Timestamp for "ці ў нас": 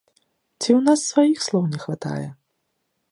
0.61-1.03